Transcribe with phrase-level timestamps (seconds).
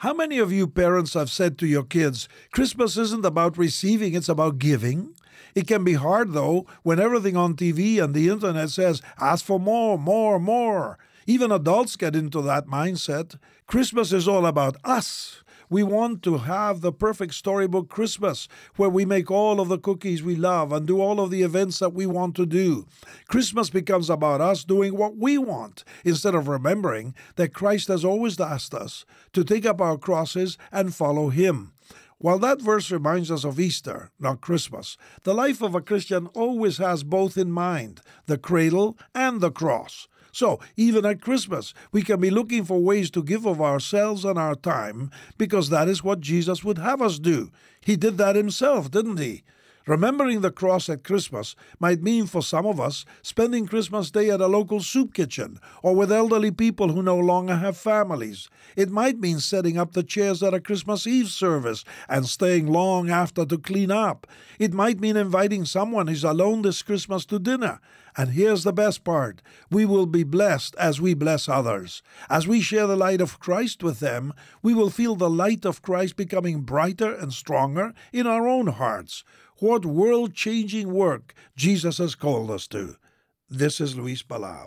[0.00, 4.28] How many of you parents have said to your kids, Christmas isn't about receiving, it's
[4.28, 5.14] about giving?
[5.54, 9.58] It can be hard, though, when everything on TV and the internet says, ask for
[9.58, 10.98] more, more, more.
[11.26, 13.38] Even adults get into that mindset.
[13.66, 15.42] Christmas is all about us.
[15.68, 18.46] We want to have the perfect storybook Christmas
[18.76, 21.78] where we make all of the cookies we love and do all of the events
[21.80, 22.86] that we want to do.
[23.28, 28.40] Christmas becomes about us doing what we want instead of remembering that Christ has always
[28.40, 31.72] asked us to take up our crosses and follow Him.
[32.18, 36.78] While that verse reminds us of Easter, not Christmas, the life of a Christian always
[36.78, 40.08] has both in mind the cradle and the cross.
[40.36, 44.38] So, even at Christmas, we can be looking for ways to give of ourselves and
[44.38, 47.50] our time because that is what Jesus would have us do.
[47.80, 49.44] He did that himself, didn't he?
[49.86, 54.42] Remembering the cross at Christmas might mean for some of us spending Christmas Day at
[54.42, 58.50] a local soup kitchen or with elderly people who no longer have families.
[58.76, 63.08] It might mean setting up the chairs at a Christmas Eve service and staying long
[63.08, 64.26] after to clean up.
[64.58, 67.80] It might mean inviting someone who's alone this Christmas to dinner.
[68.16, 72.02] And here's the best part we will be blessed as we bless others.
[72.30, 75.82] As we share the light of Christ with them, we will feel the light of
[75.82, 79.22] Christ becoming brighter and stronger in our own hearts
[79.58, 82.96] what world changing work Jesus has called us to.
[83.48, 84.64] This is Luis Palau.